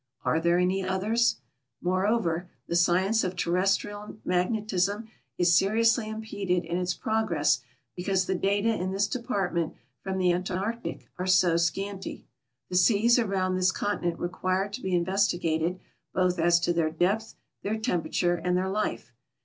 Are 0.25 0.39
there 0.39 0.57
any 0.57 0.83
others? 0.83 1.35
Moreover, 1.79 2.49
tlie 2.67 2.75
science 2.75 3.23
of 3.23 3.35
terrestrial 3.35 4.17
magnetism 4.25 5.07
is 5.37 5.55
seriously 5.55 6.09
impeded 6.09 6.65
in 6.65 6.79
its 6.79 6.95
progress 6.95 7.61
because 7.95 8.25
the 8.25 8.33
data 8.33 8.73
in 8.73 8.89
this 8.93 9.05
department 9.07 9.75
from 10.01 10.17
the 10.17 10.33
Antarctic 10.33 11.07
are 11.19 11.27
so 11.27 11.55
scanty. 11.55 12.25
The 12.71 12.77
seas 12.77 13.19
around 13.19 13.53
this 13.57 13.71
continent 13.71 14.17
require 14.17 14.69
to 14.69 14.81
he 14.81 14.99
investi 14.99 15.39
gated 15.39 15.79
both 16.15 16.39
as 16.39 16.59
to 16.61 16.73
their 16.73 16.89
depth, 16.89 17.35
their 17.61 17.77
temperature, 17.77 18.33
and 18.33 18.57
their 18.57 18.69
life. 18.69 19.11